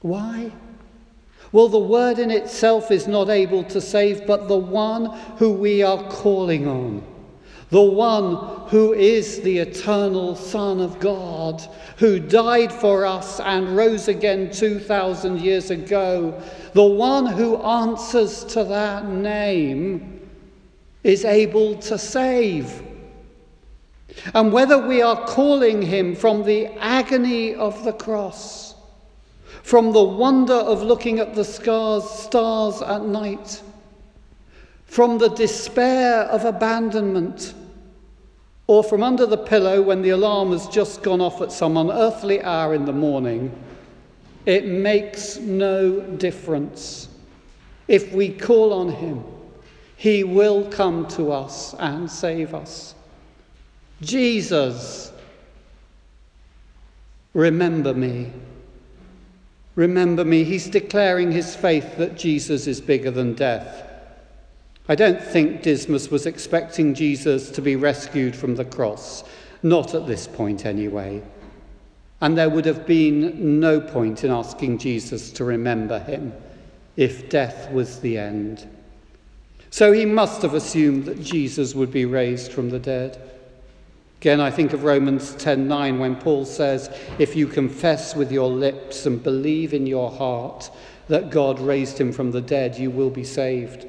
Why? 0.00 0.52
Well, 1.50 1.68
the 1.68 1.78
word 1.80 2.20
in 2.20 2.30
itself 2.30 2.92
is 2.92 3.08
not 3.08 3.28
able 3.28 3.64
to 3.64 3.80
save, 3.80 4.28
but 4.28 4.46
the 4.46 4.56
one 4.56 5.06
who 5.38 5.50
we 5.50 5.82
are 5.82 6.08
calling 6.08 6.68
on, 6.68 7.02
the 7.70 7.82
one 7.82 8.36
who 8.68 8.94
is 8.94 9.40
the 9.42 9.58
eternal 9.58 10.34
Son 10.34 10.80
of 10.80 10.98
God, 11.00 11.62
who 11.98 12.18
died 12.18 12.72
for 12.72 13.04
us 13.04 13.40
and 13.40 13.76
rose 13.76 14.08
again 14.08 14.50
2,000 14.50 15.40
years 15.40 15.70
ago, 15.70 16.40
the 16.72 16.82
one 16.82 17.26
who 17.26 17.56
answers 17.56 18.44
to 18.44 18.64
that 18.64 19.06
name 19.06 20.28
is 21.04 21.24
able 21.24 21.76
to 21.76 21.98
save. 21.98 22.82
And 24.34 24.52
whether 24.52 24.78
we 24.78 25.02
are 25.02 25.26
calling 25.26 25.82
him 25.82 26.14
from 26.14 26.44
the 26.44 26.66
agony 26.78 27.54
of 27.54 27.84
the 27.84 27.92
cross, 27.92 28.74
from 29.62 29.92
the 29.92 30.02
wonder 30.02 30.54
of 30.54 30.82
looking 30.82 31.18
at 31.18 31.34
the 31.34 31.44
scars, 31.44 32.08
stars 32.08 32.80
at 32.80 33.04
night, 33.04 33.62
from 34.88 35.18
the 35.18 35.28
despair 35.28 36.22
of 36.22 36.44
abandonment, 36.44 37.54
or 38.66 38.82
from 38.82 39.02
under 39.02 39.26
the 39.26 39.36
pillow 39.36 39.80
when 39.80 40.02
the 40.02 40.10
alarm 40.10 40.50
has 40.50 40.66
just 40.68 41.02
gone 41.02 41.20
off 41.20 41.40
at 41.40 41.52
some 41.52 41.76
unearthly 41.76 42.42
hour 42.42 42.74
in 42.74 42.84
the 42.84 42.92
morning, 42.92 43.52
it 44.44 44.66
makes 44.66 45.36
no 45.36 46.00
difference. 46.00 47.08
If 47.86 48.12
we 48.12 48.30
call 48.30 48.72
on 48.72 48.90
Him, 48.90 49.24
He 49.96 50.24
will 50.24 50.68
come 50.70 51.06
to 51.08 51.32
us 51.32 51.74
and 51.78 52.10
save 52.10 52.54
us. 52.54 52.94
Jesus, 54.00 55.12
remember 57.34 57.94
me. 57.94 58.32
Remember 59.74 60.24
me. 60.24 60.44
He's 60.44 60.66
declaring 60.66 61.30
his 61.30 61.54
faith 61.54 61.98
that 61.98 62.16
Jesus 62.16 62.66
is 62.66 62.80
bigger 62.80 63.12
than 63.12 63.34
death. 63.34 63.87
I 64.90 64.94
don't 64.94 65.22
think 65.22 65.62
Dismas 65.62 66.10
was 66.10 66.24
expecting 66.24 66.94
Jesus 66.94 67.50
to 67.50 67.60
be 67.60 67.76
rescued 67.76 68.34
from 68.34 68.56
the 68.56 68.64
cross, 68.64 69.22
not 69.62 69.94
at 69.94 70.06
this 70.06 70.26
point 70.26 70.64
anyway. 70.64 71.22
And 72.22 72.38
there 72.38 72.48
would 72.48 72.64
have 72.64 72.86
been 72.86 73.60
no 73.60 73.80
point 73.80 74.24
in 74.24 74.30
asking 74.30 74.78
Jesus 74.78 75.30
to 75.32 75.44
remember 75.44 75.98
him 75.98 76.32
if 76.96 77.28
death 77.28 77.70
was 77.70 78.00
the 78.00 78.16
end. 78.16 78.66
So 79.70 79.92
he 79.92 80.06
must 80.06 80.40
have 80.40 80.54
assumed 80.54 81.04
that 81.04 81.22
Jesus 81.22 81.74
would 81.74 81.92
be 81.92 82.06
raised 82.06 82.50
from 82.50 82.70
the 82.70 82.78
dead. 82.78 83.20
Again, 84.20 84.40
I 84.40 84.50
think 84.50 84.72
of 84.72 84.84
Romans 84.84 85.34
10:9 85.34 85.98
when 85.98 86.16
Paul 86.16 86.46
says, 86.46 86.90
"If 87.18 87.36
you 87.36 87.46
confess 87.46 88.16
with 88.16 88.32
your 88.32 88.50
lips 88.50 89.04
and 89.04 89.22
believe 89.22 89.74
in 89.74 89.86
your 89.86 90.10
heart 90.10 90.70
that 91.08 91.30
God 91.30 91.60
raised 91.60 91.98
him 91.98 92.10
from 92.10 92.32
the 92.32 92.40
dead, 92.40 92.78
you 92.78 92.90
will 92.90 93.10
be 93.10 93.22
saved." 93.22 93.86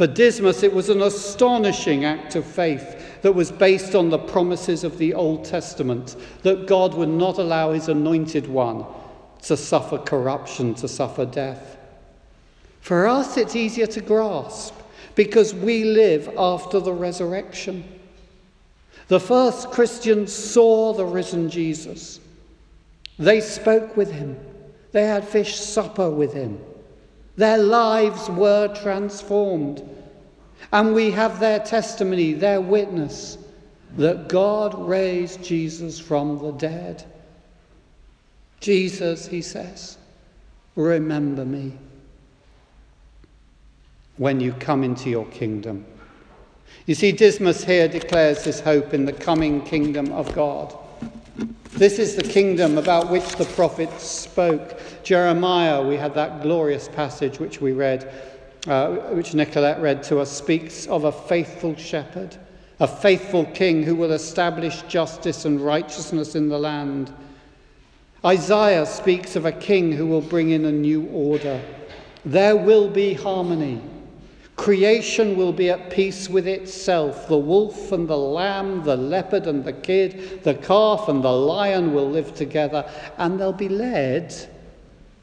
For 0.00 0.06
Dismas, 0.06 0.62
it 0.62 0.72
was 0.72 0.88
an 0.88 1.02
astonishing 1.02 2.06
act 2.06 2.34
of 2.34 2.46
faith 2.46 3.20
that 3.20 3.34
was 3.34 3.52
based 3.52 3.94
on 3.94 4.08
the 4.08 4.16
promises 4.16 4.82
of 4.82 4.96
the 4.96 5.12
Old 5.12 5.44
Testament 5.44 6.16
that 6.42 6.66
God 6.66 6.94
would 6.94 7.10
not 7.10 7.36
allow 7.36 7.72
his 7.72 7.86
anointed 7.86 8.48
one 8.48 8.86
to 9.42 9.58
suffer 9.58 9.98
corruption, 9.98 10.74
to 10.76 10.88
suffer 10.88 11.26
death. 11.26 11.76
For 12.80 13.06
us, 13.06 13.36
it's 13.36 13.54
easier 13.54 13.86
to 13.88 14.00
grasp 14.00 14.72
because 15.16 15.52
we 15.52 15.84
live 15.84 16.30
after 16.38 16.80
the 16.80 16.94
resurrection. 16.94 17.84
The 19.08 19.20
first 19.20 19.70
Christians 19.70 20.32
saw 20.32 20.94
the 20.94 21.04
risen 21.04 21.50
Jesus. 21.50 22.20
They 23.18 23.42
spoke 23.42 23.98
with 23.98 24.12
him. 24.12 24.40
They 24.92 25.06
had 25.06 25.28
fish 25.28 25.56
supper 25.56 26.08
with 26.08 26.32
him. 26.32 26.58
Their 27.40 27.56
lives 27.56 28.28
were 28.28 28.68
transformed. 28.68 29.82
And 30.74 30.92
we 30.92 31.10
have 31.12 31.40
their 31.40 31.58
testimony, 31.58 32.34
their 32.34 32.60
witness, 32.60 33.38
that 33.96 34.28
God 34.28 34.78
raised 34.78 35.42
Jesus 35.42 35.98
from 35.98 36.38
the 36.38 36.52
dead. 36.52 37.02
Jesus, 38.60 39.26
he 39.26 39.40
says, 39.40 39.96
remember 40.76 41.46
me 41.46 41.72
when 44.18 44.38
you 44.38 44.52
come 44.52 44.84
into 44.84 45.08
your 45.08 45.24
kingdom. 45.28 45.86
You 46.84 46.94
see, 46.94 47.10
Dismas 47.10 47.64
here 47.64 47.88
declares 47.88 48.44
his 48.44 48.60
hope 48.60 48.92
in 48.92 49.06
the 49.06 49.14
coming 49.14 49.62
kingdom 49.62 50.12
of 50.12 50.34
God. 50.34 50.76
This 51.72 51.98
is 51.98 52.14
the 52.14 52.22
kingdom 52.22 52.76
about 52.76 53.08
which 53.08 53.36
the 53.36 53.46
prophets 53.46 54.04
spoke. 54.04 54.78
Jeremiah, 55.02 55.82
we 55.82 55.96
had 55.96 56.14
that 56.14 56.42
glorious 56.42 56.88
passage 56.88 57.40
which 57.40 57.60
we 57.60 57.72
read, 57.72 58.12
uh, 58.66 58.96
which 59.12 59.32
Nicolette 59.34 59.80
read 59.80 60.02
to 60.04 60.18
us, 60.18 60.30
speaks 60.30 60.86
of 60.88 61.04
a 61.04 61.12
faithful 61.12 61.74
shepherd, 61.76 62.36
a 62.80 62.86
faithful 62.86 63.46
king 63.46 63.82
who 63.82 63.94
will 63.94 64.12
establish 64.12 64.82
justice 64.82 65.44
and 65.44 65.60
righteousness 65.60 66.34
in 66.34 66.48
the 66.48 66.58
land. 66.58 67.14
Isaiah 68.24 68.84
speaks 68.84 69.34
of 69.34 69.46
a 69.46 69.52
king 69.52 69.92
who 69.92 70.06
will 70.06 70.20
bring 70.20 70.50
in 70.50 70.66
a 70.66 70.72
new 70.72 71.06
order. 71.06 71.62
There 72.24 72.56
will 72.56 72.90
be 72.90 73.14
harmony. 73.14 73.80
Creation 74.60 75.38
will 75.38 75.54
be 75.54 75.70
at 75.70 75.88
peace 75.88 76.28
with 76.28 76.46
itself. 76.46 77.26
The 77.28 77.38
wolf 77.38 77.92
and 77.92 78.06
the 78.06 78.18
lamb, 78.18 78.84
the 78.84 78.94
leopard 78.94 79.46
and 79.46 79.64
the 79.64 79.72
kid, 79.72 80.42
the 80.42 80.52
calf 80.52 81.08
and 81.08 81.24
the 81.24 81.32
lion 81.32 81.94
will 81.94 82.10
live 82.10 82.34
together, 82.34 82.84
and 83.16 83.40
they'll 83.40 83.54
be 83.54 83.70
led 83.70 84.34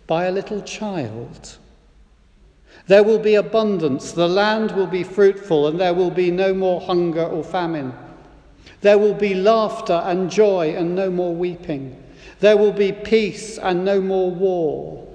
by 0.08 0.26
a 0.26 0.32
little 0.32 0.64
child. 0.64 1.60
There 2.88 3.04
will 3.04 3.20
be 3.20 3.36
abundance, 3.36 4.12
the 4.12 4.28
land 4.28 4.72
will 4.72 4.88
be 4.88 5.04
fruitful, 5.04 5.68
and 5.68 5.80
there 5.80 5.94
will 5.94 6.10
be 6.10 6.32
no 6.32 6.56
more 6.56 6.82
hunger 6.82 7.24
or 7.24 7.44
famine. 7.44 7.94
There 8.82 8.98
will 8.98 9.14
be 9.14 9.36
laughter 9.36 10.02
and 10.04 10.32
joy 10.32 10.74
and 10.76 10.96
no 10.96 11.12
more 11.12 11.36
weeping. 11.36 11.96
There 12.40 12.58
will 12.58 12.74
be 12.74 12.92
peace 12.92 13.60
and 13.60 13.86
no 13.86 14.02
more 14.02 14.32
war 14.32 15.07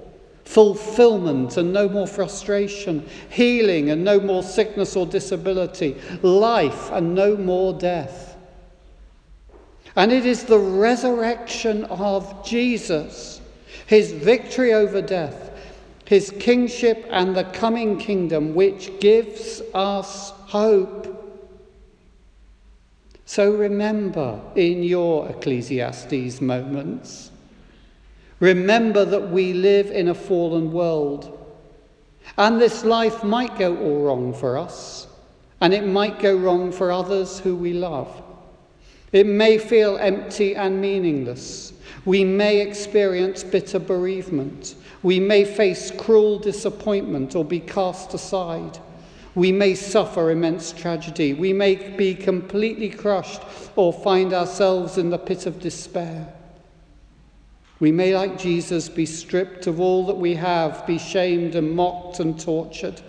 fulfillment 0.45 1.57
and 1.57 1.71
no 1.73 1.87
more 1.87 2.07
frustration, 2.07 3.07
healing 3.29 3.89
and 3.89 4.03
no 4.03 4.19
more 4.19 4.43
sickness 4.43 4.95
or 4.95 5.05
disability, 5.05 5.95
life 6.21 6.91
and 6.91 7.15
no 7.15 7.35
more 7.37 7.73
death. 7.73 8.35
And 9.95 10.11
it 10.11 10.25
is 10.25 10.43
the 10.43 10.59
resurrection 10.59 11.85
of 11.85 12.45
Jesus, 12.45 13.41
his 13.85 14.11
victory 14.11 14.73
over 14.73 15.01
death, 15.01 15.51
his 16.05 16.33
kingship 16.39 17.05
and 17.09 17.35
the 17.35 17.45
coming 17.45 17.97
kingdom, 17.97 18.55
which 18.55 18.99
gives 18.99 19.61
us 19.73 20.31
hope. 20.31 21.09
So 23.25 23.51
remember 23.51 24.41
in 24.55 24.83
your 24.83 25.29
Ecclesiastes 25.29 26.41
moments 26.41 27.31
Remember 28.43 29.05
that 29.05 29.29
we 29.29 29.53
live 29.53 29.89
in 29.89 30.09
a 30.09 30.13
fallen 30.13 30.73
world. 30.73 31.31
And 32.37 32.59
this 32.59 32.83
life 32.83 33.23
might 33.23 33.57
go 33.57 33.77
all 33.77 34.03
wrong 34.03 34.33
for 34.33 34.57
us, 34.57 35.07
and 35.61 35.73
it 35.73 35.87
might 35.87 36.19
go 36.19 36.35
wrong 36.35 36.73
for 36.73 36.91
others 36.91 37.39
who 37.39 37.55
we 37.55 37.71
love. 37.71 38.21
It 39.13 39.25
may 39.25 39.57
feel 39.57 39.97
empty 39.97 40.57
and 40.57 40.81
meaningless. 40.81 41.71
We 42.03 42.25
may 42.25 42.59
experience 42.59 43.45
bitter 43.45 43.79
bereavement. 43.79 44.75
We 45.03 45.21
may 45.21 45.45
face 45.45 45.89
cruel 45.89 46.37
disappointment 46.37 47.37
or 47.37 47.45
be 47.45 47.61
cast 47.61 48.13
aside. 48.13 48.77
We 49.35 49.53
may 49.53 49.73
suffer 49.73 50.31
immense 50.31 50.73
tragedy. 50.73 51.31
We 51.31 51.53
may 51.53 51.75
be 51.75 52.13
completely 52.13 52.89
crushed 52.89 53.41
or 53.77 53.93
find 53.93 54.33
ourselves 54.33 54.97
in 54.97 55.11
the 55.11 55.17
pit 55.17 55.45
of 55.45 55.61
despair. 55.61 56.33
We 57.83 57.91
may, 57.91 58.15
like 58.15 58.37
Jesus, 58.37 58.87
be 58.87 59.05
stripped 59.05 59.67
of 59.67 59.81
all 59.81 60.05
that 60.05 60.15
we 60.15 60.35
have, 60.35 60.87
be 60.87 60.97
shamed 60.97 61.53
and 61.55 61.75
mocked 61.75 62.21
and 62.21 62.39
tortured. 62.39 63.01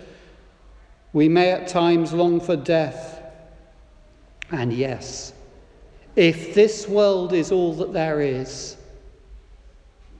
We 1.13 1.29
may 1.29 1.51
at 1.51 1.69
times 1.69 2.11
long 2.11 2.41
for 2.41 2.57
death. 2.57 3.23
And 4.51 4.73
yes, 4.73 5.31
if 6.17 6.53
this 6.53 6.89
world 6.89 7.31
is 7.31 7.53
all 7.53 7.73
that 7.75 7.93
there 7.93 8.19
is, 8.19 8.75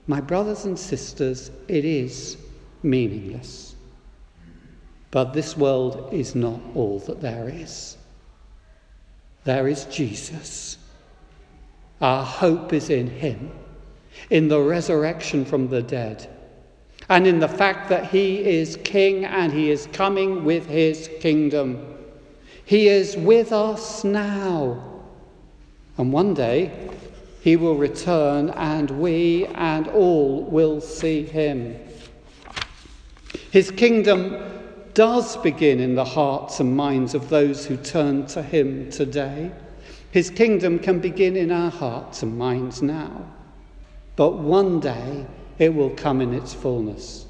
my 0.07 0.21
brothers 0.21 0.63
and 0.63 0.79
sisters, 0.79 1.51
it 1.67 1.83
is 1.83 2.37
meaningless. 2.81 3.75
But 5.11 5.33
this 5.33 5.57
world 5.57 6.13
is 6.13 6.33
not 6.33 6.61
all 6.75 6.99
that 6.99 7.19
there 7.19 7.49
is. 7.49 7.97
There 9.43 9.67
is 9.67 9.83
Jesus. 9.87 10.77
Our 11.99 12.23
hope 12.23 12.71
is 12.71 12.89
in 12.89 13.09
Him 13.09 13.51
in 14.29 14.47
the 14.47 14.59
resurrection 14.59 15.45
from 15.45 15.67
the 15.67 15.81
dead, 15.81 16.29
and 17.09 17.27
in 17.27 17.39
the 17.39 17.47
fact 17.47 17.89
that 17.89 18.09
he 18.09 18.43
is 18.43 18.77
king 18.83 19.25
and 19.25 19.53
he 19.53 19.69
is 19.69 19.87
coming 19.93 20.43
with 20.43 20.65
his 20.65 21.09
kingdom. 21.19 21.95
He 22.65 22.87
is 22.87 23.15
with 23.15 23.51
us 23.51 24.03
now. 24.03 24.81
And 25.97 26.11
one 26.11 26.33
day 26.33 26.89
he 27.41 27.55
will 27.55 27.75
return, 27.75 28.49
and 28.49 28.89
we 28.89 29.45
and 29.45 29.87
all 29.89 30.43
will 30.43 30.81
see 30.81 31.23
him. 31.23 31.79
His 33.51 33.69
kingdom 33.69 34.35
does 34.95 35.37
begin 35.37 35.79
in 35.79 35.93
the 35.93 36.05
hearts 36.05 36.59
and 36.59 36.75
minds 36.75 37.13
of 37.13 37.29
those 37.29 37.65
who 37.65 37.77
turn 37.77 38.25
to 38.27 38.41
him 38.41 38.89
today. 38.89 39.51
His 40.09 40.29
kingdom 40.31 40.79
can 40.79 40.99
begin 40.99 41.35
in 41.35 41.51
our 41.51 41.69
hearts 41.69 42.23
and 42.23 42.37
minds 42.37 42.81
now 42.81 43.34
but 44.15 44.33
one 44.33 44.79
day 44.79 45.25
it 45.59 45.73
will 45.73 45.89
come 45.91 46.21
in 46.21 46.33
its 46.33 46.53
fullness. 46.53 47.25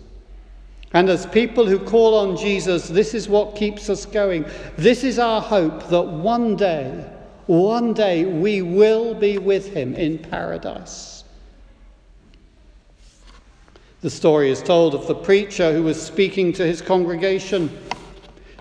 And 0.94 1.10
as 1.10 1.26
people 1.26 1.66
who 1.66 1.80
call 1.80 2.16
on 2.16 2.38
Jesus, 2.38 2.88
this 2.88 3.14
is 3.14 3.28
what 3.28 3.56
keeps 3.56 3.90
us 3.90 4.06
going. 4.06 4.46
This 4.78 5.04
is 5.04 5.20
our 5.20 5.42
hope 5.42 5.90
that 5.90 6.04
one 6.04 6.56
day, 6.56 7.06
one 7.48 7.94
day 7.94 8.26
we 8.26 8.62
will 8.62 9.14
be 9.14 9.38
with 9.38 9.74
him 9.74 9.94
in 9.96 10.20
paradise. 10.20 11.26
The 14.02 14.10
story 14.10 14.52
is 14.52 14.62
told 14.62 14.94
of 14.94 15.08
the 15.08 15.16
preacher 15.16 15.74
who 15.74 15.84
was 15.84 16.02
speaking 16.02 16.54
to 16.54 16.66
his 16.66 16.82
congregation. 16.82 17.76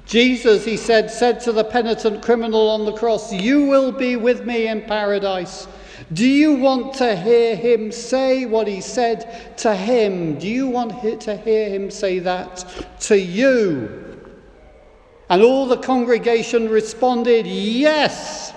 Jesus, 0.06 0.64
he 0.64 0.76
said, 0.76 1.10
said 1.10 1.38
to 1.40 1.52
the 1.52 1.64
penitent 1.64 2.22
criminal 2.22 2.68
on 2.68 2.84
the 2.84 2.92
cross, 2.92 3.32
You 3.32 3.66
will 3.66 3.92
be 3.92 4.16
with 4.16 4.44
me 4.44 4.68
in 4.68 4.82
paradise. 4.82 5.68
Do 6.12 6.26
you 6.26 6.54
want 6.54 6.94
to 6.94 7.16
hear 7.16 7.56
him 7.56 7.92
say 7.92 8.46
what 8.46 8.66
he 8.66 8.80
said 8.80 9.56
to 9.58 9.74
him? 9.74 10.38
Do 10.38 10.48
you 10.48 10.68
want 10.68 11.20
to 11.22 11.36
hear 11.36 11.68
him 11.68 11.90
say 11.90 12.18
that 12.20 12.64
to 13.00 13.18
you? 13.18 14.04
And 15.30 15.42
all 15.42 15.66
the 15.66 15.76
congregation 15.76 16.68
responded, 16.68 17.46
Yes. 17.46 18.52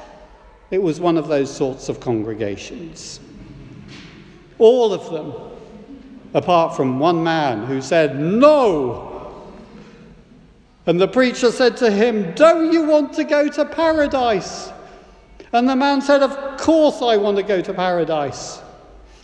It 0.69 0.81
was 0.81 0.99
one 0.99 1.17
of 1.17 1.27
those 1.27 1.55
sorts 1.55 1.87
of 1.87 1.99
congregations. 1.99 3.21
All 4.59 4.91
of 4.91 5.09
them, 5.11 5.33
apart 6.33 6.75
from 6.75 6.99
one 6.99 7.23
man 7.23 7.65
who 7.65 7.81
said, 7.81 8.19
No. 8.19 9.13
And 10.85 10.99
the 10.99 11.07
preacher 11.07 11.51
said 11.51 11.77
to 11.77 11.91
him, 11.91 12.33
Don't 12.33 12.73
you 12.73 12.85
want 12.85 13.13
to 13.13 13.23
go 13.23 13.47
to 13.49 13.65
paradise? 13.65 14.71
And 15.53 15.67
the 15.67 15.75
man 15.75 16.01
said, 16.01 16.21
Of 16.21 16.57
course 16.57 17.01
I 17.01 17.17
want 17.17 17.37
to 17.37 17.43
go 17.43 17.61
to 17.61 17.73
paradise. 17.73 18.61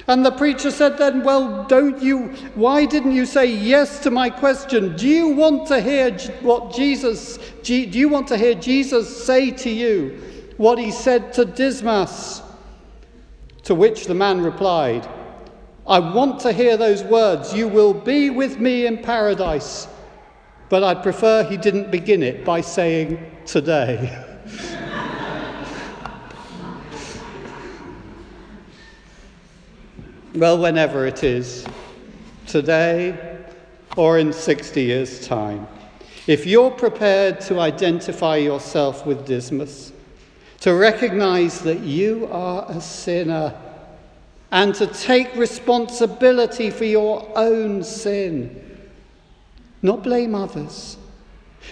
And 0.07 0.25
the 0.25 0.31
preacher 0.31 0.71
said 0.71 0.97
then, 0.97 1.23
Well, 1.23 1.65
don't 1.65 2.01
you, 2.01 2.27
why 2.55 2.85
didn't 2.85 3.13
you 3.13 3.25
say 3.25 3.45
yes 3.45 3.99
to 3.99 4.11
my 4.11 4.29
question? 4.29 4.95
Do 4.95 5.07
you 5.07 5.29
want 5.29 5.67
to 5.67 5.79
hear 5.79 6.17
what 6.41 6.73
Jesus, 6.73 7.37
do 7.63 7.75
you 7.75 8.09
want 8.09 8.27
to 8.27 8.37
hear 8.37 8.53
Jesus 8.53 9.25
say 9.25 9.51
to 9.51 9.69
you 9.69 10.21
what 10.57 10.77
he 10.77 10.91
said 10.91 11.33
to 11.33 11.45
Dismas? 11.45 12.41
To 13.63 13.75
which 13.75 14.07
the 14.07 14.13
man 14.13 14.41
replied, 14.41 15.07
I 15.87 15.99
want 15.99 16.41
to 16.41 16.51
hear 16.51 16.75
those 16.77 17.03
words, 17.03 17.53
you 17.53 17.67
will 17.67 17.93
be 17.93 18.29
with 18.29 18.59
me 18.59 18.85
in 18.85 18.97
paradise. 18.97 19.87
But 20.69 20.83
I'd 20.83 21.03
prefer 21.03 21.43
he 21.43 21.57
didn't 21.57 21.91
begin 21.91 22.23
it 22.23 22.43
by 22.43 22.61
saying 22.61 23.19
today. 23.45 24.29
Well, 30.35 30.57
whenever 30.57 31.05
it 31.05 31.23
is, 31.23 31.63
today 32.47 33.37
or 33.95 34.17
in 34.17 34.33
60 34.33 34.81
years' 34.81 35.27
time, 35.27 35.67
if 36.25 36.47
you're 36.47 36.71
prepared 36.71 37.39
to 37.41 37.59
identify 37.59 38.37
yourself 38.37 39.05
with 39.05 39.27
Dismas, 39.27 39.93
to 40.61 40.73
recognize 40.73 41.59
that 41.59 41.81
you 41.81 42.27
are 42.31 42.65
a 42.67 42.81
sinner, 42.81 43.53
and 44.51 44.73
to 44.73 44.87
take 44.87 45.35
responsibility 45.35 46.71
for 46.71 46.85
your 46.85 47.31
own 47.35 47.83
sin, 47.83 48.59
not 49.83 50.01
blame 50.01 50.33
others, 50.33 50.97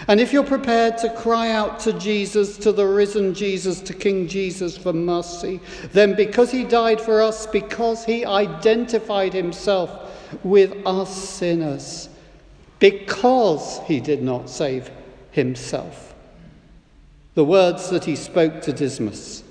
And 0.07 0.19
if 0.19 0.33
you're 0.33 0.43
prepared 0.43 0.97
to 0.99 1.13
cry 1.13 1.51
out 1.51 1.79
to 1.81 1.93
Jesus, 1.93 2.57
to 2.57 2.71
the 2.71 2.85
risen 2.85 3.33
Jesus, 3.33 3.81
to 3.81 3.93
King 3.93 4.27
Jesus 4.27 4.77
for 4.77 4.93
mercy, 4.93 5.59
then 5.93 6.15
because 6.15 6.51
he 6.51 6.63
died 6.63 6.99
for 6.99 7.21
us, 7.21 7.45
because 7.45 8.05
he 8.05 8.25
identified 8.25 9.33
himself 9.33 10.11
with 10.43 10.75
us 10.85 11.15
sinners, 11.15 12.09
because 12.79 13.79
he 13.85 13.99
did 13.99 14.23
not 14.23 14.49
save 14.49 14.89
himself, 15.31 16.15
the 17.35 17.45
words 17.45 17.89
that 17.89 18.03
he 18.03 18.15
spoke 18.15 18.61
to 18.61 18.73
Dismas 18.73 19.43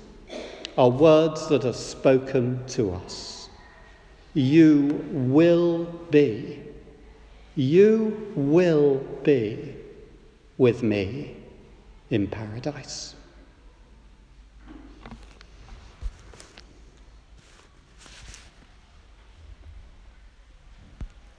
are 0.77 0.89
words 0.89 1.47
that 1.47 1.65
are 1.65 1.73
spoken 1.73 2.65
to 2.67 2.91
us. 2.91 3.49
You 4.33 5.03
will 5.11 5.85
be, 6.09 6.59
you 7.55 8.31
will 8.35 8.97
be 9.23 9.75
with 10.61 10.83
me 10.83 11.35
in 12.11 12.27
paradise. 12.27 13.15